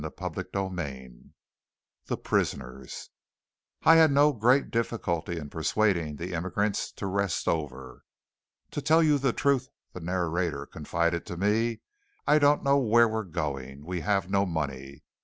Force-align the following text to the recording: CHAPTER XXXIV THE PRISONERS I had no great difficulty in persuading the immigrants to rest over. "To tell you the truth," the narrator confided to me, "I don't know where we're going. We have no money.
CHAPTER 0.01 0.43
XXXIV 0.45 1.29
THE 2.07 2.17
PRISONERS 2.17 3.11
I 3.83 3.97
had 3.97 4.11
no 4.11 4.33
great 4.33 4.71
difficulty 4.71 5.37
in 5.37 5.51
persuading 5.51 6.15
the 6.15 6.33
immigrants 6.33 6.91
to 6.93 7.05
rest 7.05 7.47
over. 7.47 8.01
"To 8.71 8.81
tell 8.81 9.03
you 9.03 9.19
the 9.19 9.31
truth," 9.31 9.67
the 9.93 9.99
narrator 9.99 10.65
confided 10.65 11.23
to 11.27 11.37
me, 11.37 11.81
"I 12.25 12.39
don't 12.39 12.63
know 12.63 12.79
where 12.79 13.07
we're 13.07 13.21
going. 13.21 13.85
We 13.85 13.99
have 14.01 14.27
no 14.27 14.43
money. 14.43 15.03